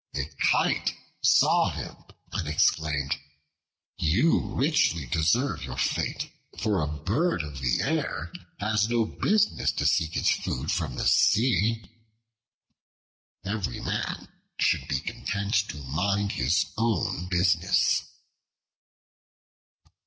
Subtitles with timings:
[0.15, 1.95] A Kite saw him
[2.33, 3.17] and exclaimed:
[3.99, 9.85] "You richly deserve your fate; for a bird of the air has no business to
[9.85, 11.87] seek its food from the sea."
[13.45, 14.27] Every man
[14.57, 18.01] should be content to mind his own business.